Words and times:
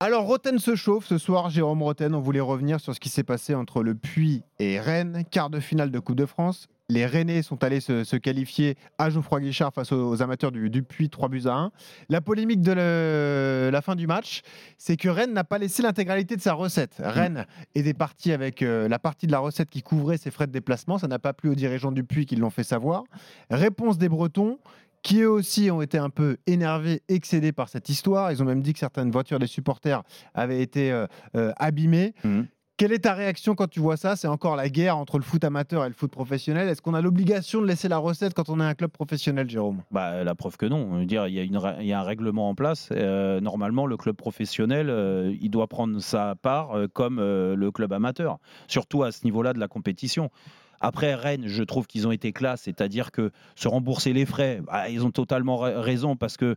Alors, 0.00 0.26
Roten 0.26 0.60
se 0.60 0.76
chauffe 0.76 1.06
ce 1.06 1.18
soir. 1.18 1.50
Jérôme 1.50 1.82
Roten, 1.82 2.14
on 2.14 2.20
voulait 2.20 2.38
revenir 2.38 2.78
sur 2.78 2.94
ce 2.94 3.00
qui 3.00 3.08
s'est 3.08 3.24
passé 3.24 3.56
entre 3.56 3.82
le 3.82 3.96
Puy 3.96 4.44
et 4.60 4.78
Rennes, 4.78 5.24
quart 5.28 5.50
de 5.50 5.58
finale 5.58 5.90
de 5.90 5.98
Coupe 5.98 6.14
de 6.14 6.24
France. 6.24 6.68
Les 6.88 7.04
Rennais 7.04 7.42
sont 7.42 7.64
allés 7.64 7.80
se, 7.80 8.16
qualifier 8.16 8.76
à 8.96 9.10
Geoffroy 9.10 9.40
Guichard 9.40 9.74
face 9.74 9.90
aux, 9.90 10.22
amateurs 10.22 10.52
du, 10.52 10.70
du, 10.70 10.84
Puy, 10.84 11.10
3 11.10 11.28
buts 11.28 11.42
à 11.46 11.52
1. 11.52 11.72
La 12.10 12.20
polémique 12.20 12.62
de 12.62 13.70
la 13.72 13.82
fin 13.82 13.96
du 13.96 14.06
match, 14.06 14.42
c'est 14.78 14.96
que 14.96 15.08
Rennes 15.08 15.32
n'a 15.32 15.42
pas 15.42 15.58
laissé 15.58 15.82
l'intégralité 15.82 16.36
de 16.36 16.42
sa 16.42 16.52
recette. 16.52 16.94
Rennes 17.00 17.44
était 17.74 17.92
parti 17.92 18.30
avec 18.30 18.62
euh, 18.62 18.88
la 18.88 19.00
partie 19.00 19.26
de 19.26 19.32
la 19.32 19.40
recette 19.40 19.68
qui 19.68 19.82
couvrait 19.82 20.16
ses 20.16 20.30
frais 20.30 20.46
de 20.46 20.52
déplacement. 20.52 20.96
Ça 20.96 21.08
n'a 21.08 21.18
pas 21.18 21.32
plu 21.32 21.50
aux 21.50 21.56
dirigeants 21.56 21.92
du 21.92 22.04
Puy 22.04 22.24
qui 22.24 22.36
l'ont 22.36 22.50
fait 22.50 22.62
savoir. 22.62 23.02
Réponse 23.50 23.98
des 23.98 24.08
Bretons 24.08 24.60
qui 25.08 25.22
eux 25.22 25.30
aussi 25.30 25.70
ont 25.70 25.80
été 25.80 25.96
un 25.96 26.10
peu 26.10 26.36
énervés, 26.46 27.00
excédés 27.08 27.52
par 27.52 27.70
cette 27.70 27.88
histoire. 27.88 28.30
Ils 28.30 28.42
ont 28.42 28.44
même 28.44 28.60
dit 28.60 28.74
que 28.74 28.78
certaines 28.78 29.10
voitures 29.10 29.38
des 29.38 29.46
supporters 29.46 30.02
avaient 30.34 30.60
été 30.60 30.92
euh, 30.92 31.06
euh, 31.34 31.50
abîmées. 31.56 32.12
Mmh. 32.24 32.42
Quelle 32.76 32.92
est 32.92 32.98
ta 32.98 33.14
réaction 33.14 33.54
quand 33.54 33.68
tu 33.68 33.80
vois 33.80 33.96
ça? 33.96 34.16
C'est 34.16 34.28
encore 34.28 34.54
la 34.54 34.68
guerre 34.68 34.98
entre 34.98 35.16
le 35.16 35.24
foot 35.24 35.42
amateur 35.44 35.86
et 35.86 35.88
le 35.88 35.94
foot 35.94 36.10
professionnel. 36.10 36.68
Est-ce 36.68 36.82
qu'on 36.82 36.92
a 36.92 37.00
l'obligation 37.00 37.62
de 37.62 37.66
laisser 37.66 37.88
la 37.88 37.96
recette 37.96 38.34
quand 38.34 38.50
on 38.50 38.60
est 38.60 38.64
un 38.64 38.74
club 38.74 38.90
professionnel, 38.90 39.48
Jérôme? 39.48 39.82
Bah, 39.90 40.22
La 40.24 40.34
preuve 40.34 40.58
que 40.58 40.66
non. 40.66 41.02
Dire, 41.04 41.26
il, 41.26 41.34
y 41.34 41.40
a 41.40 41.42
une, 41.42 41.58
il 41.80 41.86
y 41.86 41.94
a 41.94 42.00
un 42.00 42.04
règlement 42.04 42.50
en 42.50 42.54
place. 42.54 42.90
Euh, 42.92 43.40
normalement, 43.40 43.86
le 43.86 43.96
club 43.96 44.14
professionnel, 44.14 45.34
il 45.40 45.48
doit 45.48 45.68
prendre 45.68 45.98
sa 46.00 46.34
part 46.34 46.76
comme 46.92 47.18
le 47.18 47.70
club 47.70 47.94
amateur, 47.94 48.38
surtout 48.66 49.04
à 49.04 49.10
ce 49.10 49.24
niveau-là 49.24 49.54
de 49.54 49.58
la 49.58 49.68
compétition. 49.68 50.30
Après, 50.80 51.14
Rennes, 51.14 51.46
je 51.46 51.62
trouve 51.62 51.86
qu'ils 51.86 52.06
ont 52.06 52.12
été 52.12 52.32
classe, 52.32 52.62
c'est-à-dire 52.62 53.10
que 53.10 53.30
se 53.56 53.68
rembourser 53.68 54.12
les 54.12 54.26
frais, 54.26 54.60
bah, 54.64 54.88
ils 54.88 55.04
ont 55.04 55.10
totalement 55.10 55.56
raison 55.56 56.16
parce 56.16 56.36
que 56.36 56.56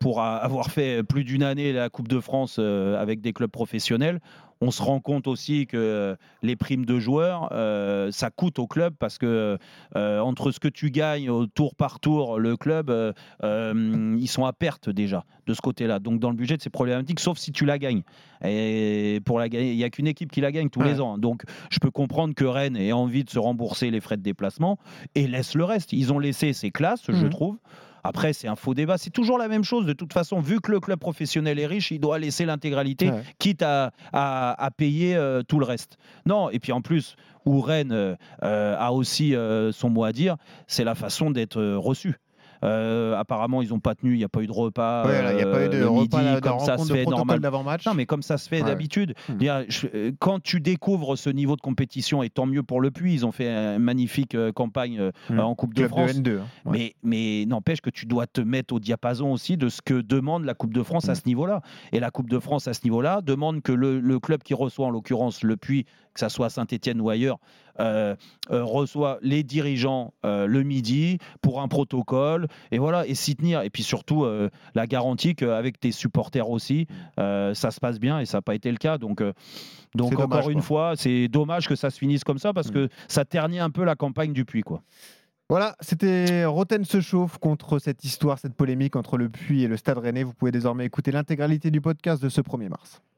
pour 0.00 0.22
avoir 0.22 0.70
fait 0.70 1.02
plus 1.02 1.24
d'une 1.24 1.42
année 1.42 1.72
la 1.72 1.90
Coupe 1.90 2.08
de 2.08 2.20
France 2.20 2.56
euh, 2.58 3.00
avec 3.00 3.20
des 3.20 3.32
clubs 3.32 3.50
professionnels, 3.50 4.20
on 4.62 4.70
se 4.70 4.82
rend 4.82 5.00
compte 5.00 5.26
aussi 5.26 5.66
que 5.66 6.16
les 6.42 6.56
primes 6.56 6.86
de 6.86 6.98
joueurs, 6.98 7.50
euh, 7.52 8.10
ça 8.10 8.30
coûte 8.30 8.58
au 8.58 8.66
club 8.66 8.94
parce 8.98 9.18
que 9.18 9.58
entre 9.94 10.50
ce 10.50 10.60
que 10.60 10.68
tu 10.68 10.90
gagnes 10.90 11.28
au 11.28 11.46
tour 11.46 11.74
par 11.74 12.00
tour, 12.00 12.38
le 12.38 12.56
club, 12.56 12.90
ils 13.42 14.28
sont 14.28 14.46
à 14.46 14.52
perte 14.52 14.88
déjà 14.88 15.24
de 15.46 15.54
ce 15.54 15.60
côté-là. 15.60 15.98
Donc 15.98 16.20
dans 16.20 16.30
le 16.30 16.36
budget, 16.36 16.56
c'est 16.58 16.70
problématique, 16.70 17.20
sauf 17.20 17.38
si 17.38 17.52
tu 17.52 17.66
la 17.66 17.78
gagnes. 17.78 18.02
Et 18.44 19.20
pour 19.24 19.38
la 19.38 19.48
gagner, 19.48 19.72
il 19.72 19.76
n'y 19.76 19.84
a 19.84 19.90
qu'une 19.90 20.06
équipe 20.06 20.32
qui 20.32 20.40
la 20.40 20.52
gagne 20.52 20.70
tous 20.70 20.82
les 20.82 21.00
ans. 21.00 21.18
Donc 21.18 21.42
je 21.70 21.78
peux 21.78 21.90
comprendre 21.90 22.34
que 22.34 22.44
Rennes 22.44 22.76
ait 22.76 22.92
envie 22.92 23.24
de 23.24 23.30
se 23.30 23.38
rembourser 23.38 23.90
les 23.90 24.00
frais 24.00 24.16
de 24.16 24.22
déplacement 24.22 24.78
et 25.14 25.26
laisse 25.26 25.54
le 25.54 25.64
reste. 25.64 25.92
Ils 25.92 26.12
ont 26.12 26.18
laissé 26.18 26.52
ses 26.52 26.70
classes, 26.70 27.02
je 27.06 27.12
mhm. 27.12 27.30
trouve. 27.30 27.58
Après, 28.06 28.32
c'est 28.32 28.46
un 28.46 28.54
faux 28.54 28.74
débat. 28.74 28.98
C'est 28.98 29.10
toujours 29.10 29.36
la 29.36 29.48
même 29.48 29.64
chose. 29.64 29.84
De 29.84 29.92
toute 29.92 30.12
façon, 30.12 30.38
vu 30.38 30.60
que 30.60 30.70
le 30.70 30.78
club 30.78 30.98
professionnel 30.98 31.58
est 31.58 31.66
riche, 31.66 31.90
il 31.90 31.98
doit 31.98 32.18
laisser 32.18 32.44
l'intégralité, 32.44 33.10
quitte 33.38 33.62
à, 33.62 33.92
à, 34.12 34.70
payer 34.76 35.16
euh, 35.16 35.42
tout 35.42 35.58
le 35.58 35.64
reste. 35.64 35.98
Non, 36.24 36.48
et 36.50 36.60
puis 36.60 36.70
en 36.70 36.80
plus, 36.82 37.16
où 37.44 37.60
Rennes 37.60 37.92
euh, 37.92 38.16
a 38.42 38.92
aussi 38.92 39.34
euh, 39.34 39.72
son 39.72 39.90
mot 39.90 40.04
à 40.04 40.12
dire, 40.12 40.36
c'est 40.68 40.84
la 40.84 40.94
façon 40.94 41.30
d'être 41.30 41.60
reçu. 41.62 42.16
Euh, 42.64 43.16
apparemment, 43.16 43.62
ils 43.62 43.70
n'ont 43.70 43.80
pas 43.80 43.94
tenu, 43.94 44.14
il 44.14 44.18
n'y 44.18 44.24
a 44.24 44.28
pas 44.28 44.42
eu 44.42 44.46
de 44.46 44.52
repas. 44.52 45.04
il 45.30 45.36
n'y 45.36 45.42
a 45.42 45.46
pas 45.46 45.64
eu 45.64 45.68
de 45.68 45.82
euh, 45.82 45.88
repas 45.88 46.22
midi, 46.22 46.40
comme 46.40 46.60
ça 46.60 46.78
se 46.78 46.92
fait 46.92 47.04
normal 47.04 47.40
d'avant-match. 47.40 47.86
Non, 47.86 47.94
mais 47.94 48.06
comme 48.06 48.22
ça 48.22 48.38
se 48.38 48.48
fait 48.48 48.62
d'habitude. 48.62 49.14
Hmm. 49.28 49.38
Euh, 49.42 50.12
quand 50.18 50.42
tu 50.42 50.60
découvres 50.60 51.16
ce 51.16 51.30
niveau 51.30 51.56
de 51.56 51.60
compétition, 51.60 52.22
et 52.22 52.30
tant 52.30 52.46
mieux 52.46 52.62
pour 52.62 52.80
le 52.80 52.90
Puy, 52.90 53.14
ils 53.14 53.26
ont 53.26 53.32
fait 53.32 53.48
une 53.48 53.82
magnifique 53.82 54.36
campagne 54.54 55.10
hmm. 55.30 55.40
en 55.40 55.54
Coupe 55.54 55.74
de 55.74 55.86
France. 55.86 56.12
N2, 56.12 56.38
hein. 56.38 56.44
Mais, 56.66 56.94
mais 57.02 57.44
n'empêche 57.46 57.80
que 57.80 57.90
tu 57.90 58.06
dois 58.06 58.26
te 58.26 58.40
mettre 58.40 58.74
au 58.74 58.80
diapason 58.80 59.32
aussi 59.32 59.56
de 59.56 59.68
ce 59.68 59.82
que 59.82 60.00
demande 60.00 60.44
la 60.44 60.54
Coupe 60.54 60.74
de 60.74 60.82
France 60.82 61.08
à 61.08 61.12
hmm. 61.12 61.16
ce 61.16 61.22
niveau-là. 61.26 61.62
Et 61.92 62.00
la 62.00 62.10
Coupe 62.10 62.30
de 62.30 62.38
France 62.38 62.68
à 62.68 62.74
ce 62.74 62.80
niveau-là 62.84 63.20
demande 63.20 63.62
que 63.62 63.72
le, 63.72 64.00
le 64.00 64.18
club 64.18 64.42
qui 64.42 64.54
reçoit, 64.54 64.86
en 64.86 64.90
l'occurrence 64.90 65.42
le 65.42 65.56
Puy, 65.56 65.86
que 66.16 66.20
ça 66.20 66.28
soit 66.28 66.50
Saint-Etienne 66.50 67.00
ou 67.00 67.10
ailleurs, 67.10 67.38
euh, 67.78 68.16
euh, 68.50 68.64
reçoit 68.64 69.18
les 69.20 69.42
dirigeants 69.42 70.14
euh, 70.24 70.46
le 70.46 70.62
midi 70.62 71.18
pour 71.42 71.60
un 71.60 71.68
protocole 71.68 72.48
et 72.70 72.78
voilà 72.78 73.06
et 73.06 73.14
s'y 73.14 73.36
tenir 73.36 73.60
et 73.60 73.68
puis 73.68 73.82
surtout 73.82 74.26
la 74.74 74.86
garantie 74.86 75.34
qu'avec 75.34 75.78
tes 75.78 75.92
supporters 75.92 76.48
aussi 76.48 76.86
ça 77.16 77.70
se 77.70 77.80
passe 77.80 78.00
bien 78.00 78.18
et 78.18 78.24
ça 78.24 78.38
n'a 78.38 78.42
pas 78.42 78.54
été 78.54 78.70
le 78.70 78.78
cas 78.78 78.96
donc 78.98 79.22
donc 79.94 80.18
encore 80.18 80.48
une 80.48 80.62
fois 80.62 80.94
c'est 80.96 81.28
dommage 81.28 81.68
que 81.68 81.76
ça 81.76 81.90
se 81.90 81.98
finisse 81.98 82.24
comme 82.24 82.38
ça 82.38 82.54
parce 82.54 82.68
mm. 82.68 82.72
que 82.72 82.88
ça 83.08 83.24
ternit 83.24 83.58
un 83.58 83.70
peu 83.70 83.84
la 83.84 83.94
campagne 83.94 84.32
du 84.32 84.44
Puy 84.44 84.62
quoi. 84.62 84.82
Voilà, 85.48 85.76
c'était 85.78 86.44
Roten 86.44 86.84
se 86.84 87.00
chauffe 87.00 87.38
contre 87.38 87.78
cette 87.78 88.02
histoire, 88.02 88.36
cette 88.40 88.54
polémique 88.54 88.96
entre 88.96 89.16
le 89.16 89.28
Puy 89.28 89.62
et 89.62 89.68
le 89.68 89.76
Stade 89.76 89.98
Rennais. 89.98 90.24
Vous 90.24 90.34
pouvez 90.34 90.50
désormais 90.50 90.84
écouter 90.84 91.12
l'intégralité 91.12 91.70
du 91.70 91.80
podcast 91.80 92.20
de 92.20 92.28
ce 92.28 92.40
1er 92.40 92.68
mars. 92.68 93.00